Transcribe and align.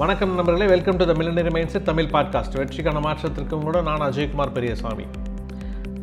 வணக்கம் 0.00 0.34
நண்பர்களே 0.34 0.66
welcome 0.66 0.96
to 0.96 1.04
the 1.04 1.12
millionaire 1.12 1.50
mindset 1.68 1.84
Tamil 1.84 2.04
podcast 2.04 2.54
வெற்றிக்கான 2.58 3.00
மாற்றத்திற்கும் 3.00 3.62
கூட 3.62 3.82
நான் 3.82 4.00
அஜய்குமார் 4.00 4.52
பெரியசாமி. 4.52 5.04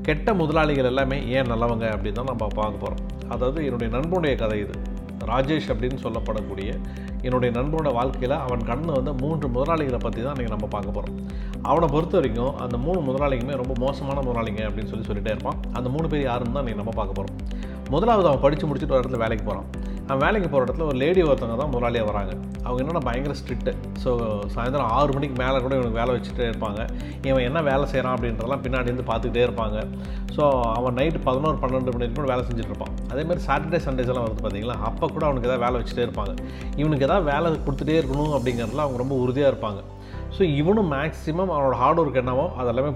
கெட்ட 0.02 0.34
முதலாளிகள் 0.34 0.86
எல்லாமே 0.86 1.18
ஏன் 1.28 1.50
நல்லவங்க 1.52 1.86
அப்படின்னு 1.94 2.12
தான் 2.12 2.26
நம்ம 2.26 2.48
பார்க்க 2.48 2.84
போகிறோம் 2.88 3.30
அதாவது 3.30 3.66
என்னுடைய 3.66 3.98
நண்பனுடைய 3.98 4.36
கதை 4.36 4.60
இது. 4.60 4.74
ராஜேஷ் 5.26 5.70
அப்படின்னு 5.70 5.98
சொல்லப்படக்கூடிய 6.04 6.70
என்னுடைய 7.22 7.62
நண்பனோட 7.62 7.94
வாழ்க்கையில் 7.94 8.38
அவன் 8.38 8.60
கண்ணு 8.60 8.92
வந்து 8.92 9.14
மூன்று 9.14 9.48
முதலாளிகளை 9.48 10.00
பற்றி 10.04 10.22
தான் 10.22 10.36
இன்றைக்கி 10.36 10.50
நம்ம 10.50 10.68
பார்க்க 10.68 10.92
போகிறோம் 10.92 11.18
அவனை 11.62 11.88
பொறுத்த 11.88 12.16
வரைக்கும் 12.18 12.58
அந்த 12.58 12.78
மூணு 12.78 13.00
முதலாளிகளுமே 13.00 13.56
ரொம்ப 13.56 13.74
மோசமான 13.78 14.22
முதலாளிங்க 14.22 14.64
அப்படின்னு 14.70 14.86
சொல்லி 14.86 15.08
சொல்லிகிட்டே 15.08 15.34
இருப்பான். 15.36 15.60
அந்த 15.74 15.90
மூணு 15.90 16.08
பேர் 16.08 16.22
யாருன்னு 16.22 16.54
தான் 16.54 16.66
இன்றைக்கி 16.66 16.76
நம்ம 16.76 16.96
பார்க்க 16.96 17.20
போகிறோம் 17.22 17.38
முதலாவது 17.90 18.28
அவன் 18.28 18.40
படித்து 18.40 18.68
முடிச்சுட்டு 18.68 18.92
ஒரு 18.92 19.02
இடத்துல 19.02 19.18
வேலைக்கு 19.18 19.44
போகிறான் 19.44 19.68
நான் 20.10 20.22
வேலைக்கு 20.24 20.50
போகிற 20.52 20.66
இடத்துல 20.66 20.86
ஒரு 20.90 20.98
லேடி 21.02 21.22
ஒருத்தவங்க 21.28 21.56
தான் 21.62 21.72
முதலாளியாக 21.74 22.08
வராங்க. 22.10 22.34
அவங்க 22.66 22.80
என்னென்னா 22.84 23.02
பயங்கர 23.08 23.34
ஸ்ட்ரிக்ட்டு 23.40 23.72
ஸோ 24.04 24.10
சாயந்தரம் 24.54 24.92
ஆறு 24.98 25.12
மணிக்கு 25.16 25.36
மேலே 25.42 25.58
கூட 25.66 25.74
இவனுக்கு 25.78 26.00
வேலை 26.02 26.12
வச்சுட்டே 26.16 26.46
இருப்பாங்க. 26.52 26.80
இவன் 27.28 27.46
என்ன 27.50 27.60
வேலை 27.70 27.86
செய்கிறான் 27.92 28.16
அப்படின்றதெல்லாம் 28.16 28.64
பின்னாடி 28.66 28.90
இருந்து 28.92 29.06
பார்த்துக்கிட்டே 29.10 29.44
இருப்பாங்க. 29.48 29.78
ஸோ 30.36 30.44
அவன் 30.78 30.96
நைட்டு 31.00 31.22
பதினோரு 31.28 31.58
பன்னெண்டு 31.64 31.94
மணி 31.96 32.08
கூட 32.20 32.28
வேலை 32.34 32.44
செஞ்சுட்டு 32.50 32.72
இருப்பான். 32.74 32.94
அதேமாதிரி 33.12 33.44
சாட்டர்டே 33.48 33.82
சண்டேஸ் 33.88 34.12
எல்லாம் 34.14 34.26
வருது 34.28 34.44
பார்த்தீங்களா 34.46 34.78
அப்போ 34.90 35.08
கூட 35.16 35.26
அவனுக்கு 35.30 35.50
ஏதாவது 35.50 35.66
வேலை 35.66 35.76
வச்சுட்டே 35.82 36.06
இருப்பாங்க. 36.08 36.34
இவனுக்கு 36.82 37.08
ஏதாவது 37.10 37.28
வேலை 37.34 37.52
கொடுத்துட்டே 37.68 37.98
இருக்கணும் 38.02 38.34
அப்படிங்கிறதுல 38.38 38.86
அவங்க 38.86 39.00
ரொம்ப 39.04 39.18
உறுதியாக 39.26 39.52
இருப்பாங்க. 39.54 39.82
ஸோ 40.38 40.44
இவனும் 40.62 40.92
மேக்ஸிமம் 40.98 41.54
அவனோட 41.56 41.78
ஹார்ட் 41.84 42.02
ஒர்க் 42.04 42.22
என்னவோ 42.24 42.48
அதெல்லாமே 42.62 42.92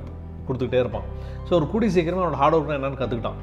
கொடுத்துக்கிட்டே 0.48 0.82
இருப்பான். 0.84 1.08
ஸோ 1.48 1.52
ஒரு 1.60 1.66
கூடி 1.74 1.86
சீக்கிரமாக 1.96 2.24
அவனோட 2.24 2.40
ஹார்ட் 2.42 2.56
ஒர்க்னா 2.58 2.78
என்னென்னு 2.80 3.00
கற்றுக்கிட்டான் 3.02 3.40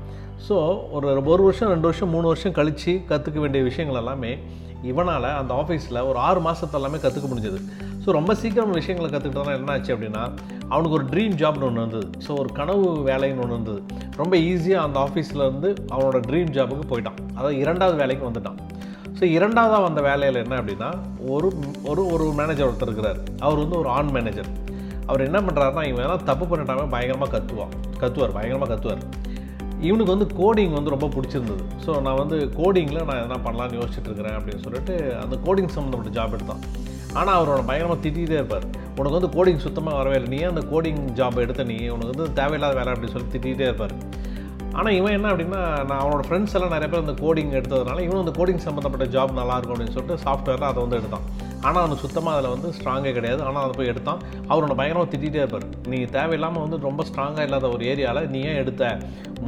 ஸோ 0.47 0.56
ஒரு 0.97 1.06
ஒரு 1.33 1.42
வருஷம் 1.47 1.70
ரெண்டு 1.74 1.88
வருஷம் 1.88 2.12
மூணு 2.15 2.27
வருஷம் 2.33 2.56
கழித்து 2.59 2.92
கற்றுக்க 3.10 3.38
வேண்டிய 3.45 3.62
விஷயங்கள் 3.69 4.01
எல்லாமே 4.02 4.33
இவனால் 4.91 5.27
அந்த 5.41 5.52
ஆஃபீஸில் 5.62 6.05
ஒரு 6.09 6.19
ஆறு 6.27 6.41
மாதத்தை 6.47 6.77
எல்லாமே 6.80 6.98
கற்றுக்க 7.05 7.28
முடிஞ்சது. 7.30 7.59
ஸோ 8.02 8.09
ரொம்ப 8.19 8.33
சீக்கிரம் 8.42 8.77
விஷயங்களை 8.80 9.09
கற்றுக்கிட்டதுனா 9.09 9.55
என்ன 9.58 9.72
ஆச்சு 9.75 9.92
அப்படின்னா 9.95 10.22
அவனுக்கு 10.72 10.97
ஒரு 10.98 11.06
ட்ரீம் 11.12 11.34
ஜாப்னு 11.41 11.67
ஒன்று 11.69 11.83
இருந்தது. 11.83 12.06
ஸோ 12.25 12.30
ஒரு 12.42 12.50
கனவு 12.58 12.84
வேலைன்னு 13.08 13.42
ஒன்று 13.45 13.56
இருந்தது. 13.56 13.80
ரொம்ப 14.20 14.34
ஈஸியாக 14.50 14.86
அந்த 14.86 14.98
ஆஃபீஸில் 15.06 15.45
இருந்து 15.47 15.70
அவனோட 15.95 16.20
ட்ரீம் 16.28 16.52
ஜாபுக்கு 16.56 16.86
போயிட்டான். 16.92 17.19
அதாவது 17.36 17.56
இரண்டாவது 17.64 17.98
வேலைக்கு 18.02 18.25
வந்துட்டான். 18.28 18.58
ஸோ 19.19 19.25
இரண்டாவதாக 19.36 19.83
வந்த 19.89 20.00
வேலையில் 20.08 20.42
என்ன 20.45 20.56
அப்படின்னா 20.61 20.91
ஒரு 21.34 21.48
ஒரு 21.91 22.02
ஒரு 22.14 22.27
மேனேஜர் 22.41 22.69
ஒருத்தர் 22.69 22.91
இருக்கிறார். 22.91 23.20
அவர் 23.45 23.62
வந்து 23.64 23.78
ஒரு 23.83 23.91
ஆண் 23.98 24.12
மேனேஜர் 24.17 24.50
அவர் 25.11 25.27
என்ன 25.28 25.39
பண்ணுறாருன்னா 25.47 25.84
இவன் 25.91 26.05
எல்லாம் 26.06 26.27
தப்பு 26.30 26.47
பண்ணிட்டாமல் 26.50 26.92
பயங்கரமாக 26.95 27.33
கத்துவான். 27.36 27.73
கத்துவார் 28.02 28.36
பயங்கரமாக 28.36 28.70
கத்துவார். 28.75 29.02
இவனுக்கு 29.86 30.12
வந்து 30.14 30.26
கோடிங் 30.40 30.72
வந்து 30.76 30.92
ரொம்ப 30.94 31.06
பிடிச்சிருந்தது. 31.14 31.64
ஸோ 31.84 31.90
நான் 32.06 32.20
வந்து 32.20 32.36
கோடிங்கில் 32.58 33.04
நான் 33.08 33.20
எதனா 33.22 33.38
பண்ணலான்னு 33.46 33.78
யோசிச்சுட்டு 33.80 34.08
இருக்கிறேன் 34.10 34.36
அப்படின்னு 34.38 34.64
சொல்லிட்டு 34.66 34.94
அந்த 35.22 35.34
கோடிங் 35.46 35.74
சம்மந்தப்பட்ட 35.76 36.12
ஜாப் 36.18 36.34
எடுத்தான். 36.36 36.62
ஆனால் 37.18 37.36
அவரோட 37.38 37.60
பயங்கரமாக 37.68 38.00
திட்டிகிட்டே 38.04 38.38
இருப்பார். 38.40 38.66
உனக்கு 38.98 39.18
வந்து 39.18 39.32
கோடிங் 39.36 39.64
சுத்தமாக 39.66 39.96
வரவே 39.96 40.16
இல்லை. 40.20 40.30
நீ 40.36 40.40
அந்த 40.42 40.62
கோடிங் 40.72 41.02
ஜாப் 41.20 41.42
எடுத்த? 41.44 41.64
நீ 41.72 41.76
உனக்கு 41.96 42.12
வந்து 42.14 42.32
தேவையில்லாத 42.40 42.74
வேலை 42.74 42.92
அப்படின்னு 42.92 43.14
சொல்லி 43.16 43.32
திட்டிகிட்டே 43.34 43.68
இருப்பார். 43.70 43.94
ஆனால் 44.78 44.96
இவன் 44.98 45.14
என்ன 45.16 45.28
அப்படின்னா 45.32 45.60
நான் 45.88 46.00
அவனோட 46.02 46.22
ஃப்ரெண்ட்ஸ் 46.26 46.54
எல்லாம் 46.56 46.72
நிறைய 46.74 46.88
பேர் 46.90 47.04
அந்த 47.04 47.14
கோடிங் 47.22 47.52
எடுத்ததுனால 47.58 48.02
இவனும் 48.06 48.22
அந்த 48.24 48.34
கோடிங் 48.38 48.62
சம்மந்தப்பட்ட 48.66 49.06
ஜாப் 49.14 49.32
நல்லாயிருக்கும் 49.38 49.74
அப்படின்னு 49.74 49.94
சொல்லிட்டு 49.96 50.22
சாஃப்ட்வேரில் 50.24 50.68
அதை 50.68 50.80
வந்து 50.84 50.98
எடுத்தான். 51.00 51.24
ஆனால் 51.66 51.80
அவனுக்கு 51.82 52.04
சுத்தமாக 52.04 52.34
அதில் 52.36 52.52
வந்து 52.54 52.68
ஸ்ட்ராங்கே 52.76 53.12
கிடையாது. 53.16 53.40
ஆனால் 53.48 53.62
அதை 53.64 53.72
போய் 53.78 53.90
எடுத்தான். 53.92 54.20
அவரோட 54.50 54.74
பயங்கரமாக 54.80 55.08
திட்டிகிட்டே 55.14 55.40
இருப்பார். 55.42 55.66
நீ 55.92 55.98
தேவையில்லாமல் 56.16 56.64
வந்து 56.66 56.78
ரொம்ப 56.88 57.04
ஸ்ட்ராங்காக 57.10 57.46
இல்லாத 57.48 57.68
ஒரு 57.76 57.84
ஏரியாவில் 57.92 58.30
நீ 58.34 58.40
ஏன் 58.50 58.60
எடுத்த? 58.62 58.92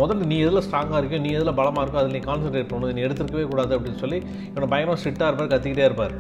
முதல்ல 0.01 0.29
நீ 0.33 0.39
எதில் 0.47 0.65
ஸ்ட்ராங்காக 0.69 1.01
இருக்கோ 1.03 1.21
நீ 1.27 1.33
எதில் 1.39 1.57
பலமாக 1.61 1.85
இருக்கோ 1.85 2.01
அதில் 2.03 2.17
நீ 2.19 2.23
கான்சன்ட்ரேட் 2.31 2.71
பண்ணணும். 2.73 2.97
நீ 2.99 3.07
எடுத்துருக்கவே 3.09 3.47
கூடாது 3.53 3.75
அப்படின்னு 3.79 4.03
சொல்லி 4.05 4.21
இவனை 4.51 4.69
பயங்கரமாக 4.75 5.01
ஸ்ட்ரிக்டாக 5.03 5.31
இருப்பார் 5.31 5.53
கத்திக்கிட்டே 5.55 5.89
இருப்பார். 5.91 6.17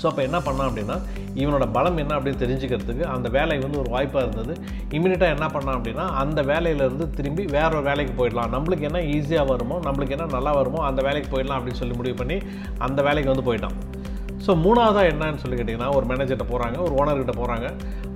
ஸோ 0.00 0.04
அப்போ 0.10 0.22
என்ன 0.28 0.38
பண்ணான் 0.46 0.68
அப்படின்னா 0.70 0.96
இவனோட 1.42 1.64
பலம் 1.76 2.00
என்ன 2.02 2.16
அப்படின்னு 2.18 2.42
தெரிஞ்சுக்கிறதுக்கு 2.42 3.04
அந்த 3.14 3.28
வேலை 3.36 3.58
வந்து 3.64 3.80
ஒரு 3.82 3.90
வாய்ப்பாக 3.94 4.24
இருந்தது. 4.26 4.54
இமீடியட்டாக 4.96 5.34
என்ன 5.36 5.48
பண்ணான் 5.56 5.78
அப்படின்னா 5.78 6.06
அந்த 6.22 6.42
வேலையிலேருந்து 6.52 7.08
திரும்பி 7.18 7.44
வேற 7.56 7.70
ஒரு 7.78 7.86
வேலைக்கு 7.90 8.14
போயிடலாம். 8.20 8.52
நம்மளுக்கு 8.56 8.88
என்ன 8.90 9.02
ஈஸியாக 9.16 9.50
வருமோ 9.52 9.78
நம்மளுக்கு 9.88 10.16
என்ன 10.18 10.30
நல்லா 10.36 10.54
வருமோ 10.60 10.80
அந்த 10.90 11.02
வேலைக்கு 11.08 11.30
போயிடலாம் 11.34 11.58
அப்படின்னு 11.60 11.82
சொல்லி 11.82 11.98
முடிவு 12.00 12.18
பண்ணி 12.22 12.38
அந்த 12.88 13.02
வேலைக்கு 13.08 13.32
வந்து 13.34 13.48
போயிட்டான். 13.50 13.76
ஸோ 14.44 14.52
மூணாவதாக 14.62 15.10
என்னன்னு 15.10 15.40
சொல்லி 15.42 15.56
கேட்டிங்கன்னா 15.58 15.90
ஒரு 15.96 16.04
மேனேஜர்கிட்ட 16.08 16.46
போகிறாங்க 16.50 16.76
ஒரு 16.86 16.94
ஓனர்கிட்ட 17.00 17.34
போகிறாங்க 17.38 17.66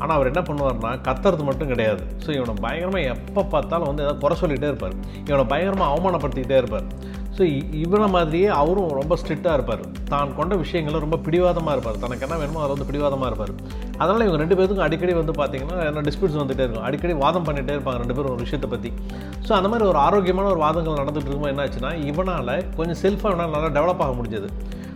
ஆனால் 0.00 0.14
அவர் 0.16 0.30
என்ன 0.30 0.40
பண்ணுவார்னா 0.48 0.90
கத்துறது 1.06 1.44
மட்டும் 1.48 1.70
கிடையாது. 1.72 2.02
ஸோ 2.24 2.28
இவனை 2.38 2.54
பயங்கரமாக 2.64 3.12
எப்போ 3.14 3.42
பார்த்தாலும் 3.54 3.88
வந்து 3.90 4.04
ஏதாவது 4.04 4.20
குறை 4.24 4.36
சொல்லிகிட்டே 4.42 4.68
இருப்பார். 4.72 4.96
இவனை 5.28 5.44
பயங்கரமாக 5.52 5.92
அவமானப்படுத்திக்கிட்டே 5.92 6.58
இருப்பார். 6.62 6.88
ஸோ 7.38 7.44
இவனை 7.82 8.06
மாதிரியே 8.14 8.46
அவரும் 8.60 8.94
ரொம்ப 8.98 9.16
ஸ்ட்ரிக்டாக 9.20 9.56
இருப்பார். 9.56 9.82
தான் 10.12 10.30
கொண்ட 10.38 10.54
விஷயங்களும் 10.62 11.02
ரொம்ப 11.04 11.16
பிடிவாதமாக 11.26 11.74
இருப்பார். 11.76 11.98
தனக்கு 12.04 12.24
என்ன 12.26 12.36
வேணுமோ 12.40 12.62
அதில் 12.62 12.74
வந்து 12.74 12.86
பிடிவாதமாக 12.88 13.28
இருப்பார். 13.30 13.52
அதனால் 14.00 14.24
இவங்க 14.26 14.40
ரெண்டு 14.42 14.56
பேருக்கும் 14.58 14.86
அடிக்கடி 14.86 15.14
வந்து 15.20 15.34
பார்த்தீங்கன்னா 15.40 15.76
என்ன 15.90 16.02
டிஸ்பியூட்ஸ் 16.08 16.38
வந்துகிட்டே 16.40 16.64
இருக்கும். 16.66 16.86
அடிக்கடி 16.88 17.14
வாதம் 17.24 17.46
பண்ணிகிட்டே 17.48 17.74
இருப்பாங்க 17.76 18.00
ரெண்டு 18.02 18.16
பேரும் 18.16 18.32
ஒரு 18.34 18.42
விஷயத்தை 18.46 18.70
பற்றி 18.74 18.90
ஸோ 19.46 19.52
அந்த 19.58 19.70
மாதிரி 19.72 19.86
ஒரு 19.92 20.00
ஆரோக்கியமான 20.06 20.50
ஒரு 20.54 20.62
வாதங்கள் 20.66 21.00
நடந்துகிட்டு 21.02 21.28
இருக்கும்போது 21.28 21.54
என்னாச்சுன்னா 21.54 21.92
இவனால் 22.10 22.52
கொஞ்சம் 22.78 23.00
செல்ஃபாக 23.04 23.32
இவனால் 23.34 23.54
நல்லா 23.56 23.70
டெவலப் 23.78 24.04
ஆக 24.06 24.14
முடிஞ்சது. 24.20 24.50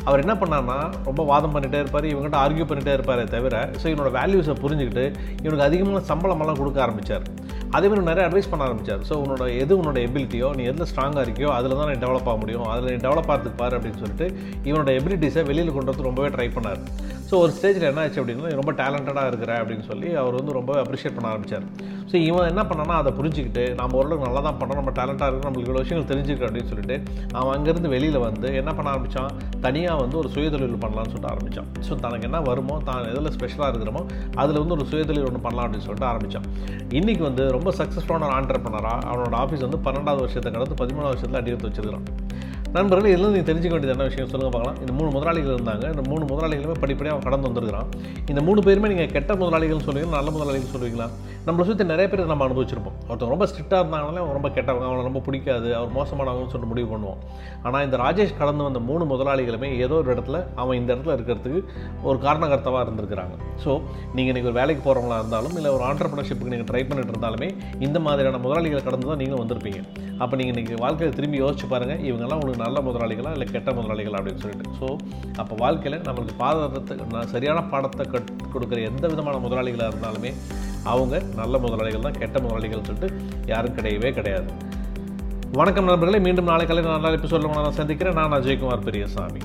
அவர் 0.09 0.22
என்ன 0.24 0.34
பண்ணார்னா 0.38 0.76
ரொம்ப 1.09 1.22
வாதம் 1.32 1.53
பண்ணிகிட்டே 1.54 1.80
இருப்பார். 1.82 2.06
இவங்ககிட்ட 2.12 2.38
ஆர்கியூ 2.44 2.64
பண்ணிகிட்டே 2.69 2.94
இருப்பாரே 2.97 3.24
தவிர 3.34 3.56
ஸோ 3.80 3.86
இவனோட 3.92 4.10
வேல்யூஸை 4.19 4.56
புரிஞ்சுக்கிட்டு 4.64 5.04
இவனுக்கு 5.44 5.66
அதிகமான 5.69 6.03
சம்பளமெல்லாம் 6.12 6.60
கொடுக்க 6.60 6.86
ஆரம்பித்தார் 6.86 7.26
அதே 7.77 7.87
மாதிரி 7.91 8.03
நிறைய 8.09 8.25
அட்வைஸ் 8.28 8.49
பண்ண 8.50 8.62
ஆரம்பித்தார் 8.66 9.05
ஸோ 9.09 9.15
உன்னோட 9.22 9.44
எது 9.62 9.72
உன்னோட 9.81 9.99
எபிலிட்டியோ 10.06 10.49
நீ 10.59 10.62
எதில் 10.71 10.88
ஸ்ட்ராங்காக 10.91 11.22
இருக்கியோ 11.27 11.50
அதில் 11.59 11.77
தான் 11.78 11.91
நீ 11.91 11.94
டெவலப் 12.05 12.28
ஆக 12.31 12.37
முடியும். 12.43 12.66
அதில் 12.72 12.91
நீ 12.93 12.99
டெவலப் 13.06 13.31
ஆகிறதுக்கு 13.33 13.60
பாரு 13.62 13.77
அப்படின்னு 13.78 14.03
சொல்லிட்டு 14.03 14.27
இவனோட 14.69 14.91
எபிலிட்டிஸை 14.99 15.44
வெளியில் 15.50 15.75
கொண்டு 15.77 15.93
வந்து 15.93 16.09
ரொம்பவே 16.09 16.31
ட்ரை 16.37 16.49
பண்ணார். 16.56 16.83
ஸோ 17.32 17.37
ஒரு 17.43 17.53
ஸ்டேஜில் 17.56 17.87
என்ன 17.88 18.00
ஆச்சு 18.00 18.19
அப்படின்னா 18.20 18.48
ரொம்ப 18.59 18.72
டேலண்டடாக 18.78 19.28
இருக்கிற 19.31 19.53
அப்படின்னு 19.60 19.84
சொல்லி 19.91 20.09
அவர் 20.22 20.34
வந்து 20.38 20.53
ரொம்ப 20.56 20.72
அப்ரிஷியேட் 20.81 21.15
பண்ண 21.16 21.28
ஆரம்பித்தார் 21.31 21.65
ஸோ 22.10 22.16
இவன் 22.26 22.48
என்ன 22.50 22.62
பண்ணான்னா 22.70 22.97
அதை 23.03 23.10
புரிஞ்சுக்கிட்டு 23.19 23.62
நம்ம 23.78 23.97
ஓரளவுக்கு 23.98 24.26
நல்லா 24.26 24.41
தான் 24.41 24.59
பண்ணுறோம் 24.60 24.78
நம்ம 24.81 24.93
டேலண்ட்டாக 24.98 25.28
இருக்குது 25.28 25.47
நம்மளுக்கு 25.47 25.69
இவ்வளோ 25.69 25.82
விஷயங்கள் 25.84 26.10
தெரிஞ்சிருக்கு 26.10 26.47
அப்படின்னு 26.48 26.71
சொல்லிட்டு 26.72 26.97
அவன் 27.32 27.53
அங்கேருந்து 27.54 27.92
வெளியில் 27.94 28.19
வந்து 28.26 28.48
என்ன 28.60 28.71
பண்ண 28.75 28.91
ஆரம்பித்தான் 28.91 29.32
தனியாக 29.60 30.03
வந்து 30.03 30.19
ஒரு 30.19 30.28
சுயதொழில் 30.28 30.76
பண்ணலாம்னு 30.84 31.12
சொல்லிட்டு 31.15 31.32
ஆரம்பித்தான் 31.32 31.71
ஸோ 31.88 31.98
தனக்கு 32.00 32.28
என்ன 32.28 32.41
வருமோ 32.41 32.76
தான் 32.82 33.09
எதில் 33.12 33.32
ஸ்பெஷலாக 33.32 33.71
இருக்கிறோமோ 33.72 34.03
அதில் 34.37 34.60
வந்து 34.60 34.76
ஒரு 34.78 34.87
சுயதொழில் 34.92 35.26
ஒன்று 35.31 35.41
பண்ணலாம் 35.41 35.66
அப்படின்னு 35.66 35.88
சொல்லிட்டு 35.88 36.10
ஆரம்பித்தான் 36.12 36.47
இன்றைக்கி 37.00 37.22
வந்து 37.22 37.50
ரொம்ப 37.50 37.72
சக்ஸஸ்ஃபுல்லான 37.81 38.31
ஒரு 38.32 38.65
பண்ணாரா 38.66 38.94
அவனோட 39.10 39.34
ஆஃபீஸ் 39.44 39.66
வந்து 39.69 39.81
பன்னெண்டாவது 39.88 40.25
வருஷத்தை 40.26 40.53
கடந்து 40.53 40.81
பதிமூணாவது 40.82 41.12
வருஷத்தில் 41.12 41.41
அடி 41.41 41.50
எடுத்து 41.50 41.71
வச்சிருக்கிறான். 41.71 42.06
நண்பர்கள் 42.77 43.10
இதில் 43.12 43.33
நீங்கள் 43.33 43.49
தெரிஞ்சுக்க 43.49 43.75
வேண்டியது 43.75 43.94
என்ன 43.94 44.05
விஷயம் 44.10 44.28
சொல்லுங்கள் 44.33 44.55
பார்க்கலாம். 44.55 44.78
இந்த 44.83 44.93
மூணு 44.99 45.09
முதலாளிகள் 45.15 45.55
இருந்தாங்க. 45.56 45.84
இந்த 45.94 46.03
மூணு 46.10 46.22
முதலாளிகளுமே 46.31 46.77
படிப்படியாக 46.83 47.15
அவன் 47.15 47.27
கடந்து 47.27 47.47
வந்திருக்கிறான். 47.49 47.88
இந்த 48.33 48.41
மூணு 48.47 48.60
பேருமே 48.66 48.88
நீங்கள் 48.93 49.10
கெட்ட 49.16 49.33
முதலாளிகள் 49.41 49.83
சொல்லுவீங்க 49.87 50.12
நல்ல 50.19 50.31
முதலாளிகள் 50.37 50.72
சொல்லுவீங்களா? 50.75 51.09
நம்மளை 51.47 51.65
சுற்றி 51.69 51.84
நிறைய 51.91 52.06
பேர் 52.10 52.22
நம்ம 52.33 52.44
அனுபவிச்சிருப்போம். 52.47 52.97
ஒருத்தவங்க 53.09 53.34
ரொம்ப 53.34 53.47
ஸ்ட்ரிக்டாக 53.50 53.81
இருந்தாங்கனாலே 53.83 54.21
அவன் 54.22 54.37
ரொம்ப 54.38 54.50
கெட்டவங்க 54.56 54.87
அவனை 54.91 55.03
ரொம்ப 55.09 55.21
பிடிக்காது 55.27 55.69
அவர் 55.78 55.93
மோசமானவங்கன்னு 55.99 56.53
சொல்லிட்டு 56.53 56.72
முடிவு 56.72 56.88
பண்ணுவோம். 56.93 57.21
ஆனால் 57.66 57.84
இந்த 57.87 57.99
ராஜேஷ் 58.05 58.34
கடந்து 58.41 58.66
வந்த 58.69 58.83
மூணு 58.91 59.06
முதலாளிகளுமே 59.12 59.71
ஏதோ 59.87 59.97
ஒரு 60.03 60.10
இடத்துல 60.15 60.41
அவன் 60.62 60.78
இந்த 60.81 60.91
இடத்துல 60.94 61.16
இருக்கிறதுக்கு 61.19 61.60
ஒரு 62.09 62.19
காரணகர்த்தவாக 62.27 62.84
இருந்திருக்கிறாங்க. 62.87 63.34
ஸோ 63.65 63.71
நீங்கள் 64.16 64.33
இன்றைக்கி 64.33 64.50
ஒரு 64.53 64.59
வேலைக்கு 64.60 64.84
போகிறவங்களா 64.87 65.19
இருந்தாலும் 65.22 65.56
இல்லை 65.60 65.72
ஒரு 65.77 65.87
ஆண்டர்பிரினர்ஷிப்புக்கு 65.91 66.54
நீங்கள் 66.56 66.71
ட்ரை 66.72 66.83
பண்ணிட்டு 66.89 67.15
இருந்தாலுமே 67.16 67.50
இந்த 67.89 68.00
மாதிரியான 68.06 68.43
முதலாளிகளை 68.47 68.83
கடந்து 68.89 69.10
தான் 69.12 69.22
நீங்களும் 69.25 69.44
வந்திருப்பீங்க. 69.44 69.83
அப்போ 70.22 70.34
நீங்கள் 70.39 70.54
இன்றைக்கி 70.54 70.75
வாழ்க்கையில் 70.87 71.16
திரும்பி 71.21 71.39
யோசிச்சு 71.44 71.69
பாருங்கள் 71.75 72.03
இவங்கெல்லாம் 72.09 72.41
உங்களுக்கு 72.41 72.60
நல்ல 72.64 72.80
முதலாளிகளா 72.88 73.30
இல்லை 73.36 73.46
கெட்ட 73.54 73.70
முதலாளிகளா 73.78 74.18
அப்படின்னு 74.20 74.42
சொல்லிட்டு. 74.44 74.74
ஸோ 74.80 74.86
அப்போ 75.42 75.54
வாழ்க்கையில் 75.62 76.02
நம்மளுக்கு 76.08 76.34
பாதத்தை 76.42 76.96
சரியான 77.34 77.62
பாடத்தை 77.72 78.06
கட் 78.14 78.30
கொடுக்குற 78.54 78.80
எந்த 78.90 79.04
விதமான 79.14 79.38
முதலாளிகளாக 79.46 79.92
இருந்தாலுமே 79.92 80.32
அவங்க 80.92 81.16
நல்ல 81.40 81.54
முதலாளிகள் 81.64 82.06
தான் 82.08 82.20
கெட்ட 82.22 82.36
முதலாளிகள் 82.44 82.86
சொல்லிட்டு 82.90 83.10
யாரும் 83.52 83.76
கிடையவே 83.78 84.12
கிடையாது. 84.18 84.50
வணக்கம் 85.60 85.88
நண்பர்களே 85.90 86.18
மீண்டும் 86.26 86.50
நாளை 86.50 86.66
காலை 86.66 86.82
நல்ல 86.90 87.16
எபிசோடில் 87.18 87.56
நான் 87.56 87.80
சந்திக்கிறேன். 87.80 88.18
நான் 88.20 88.36
அஜய்குமார் 88.38 88.86
பெரியசாமி. 88.88 89.42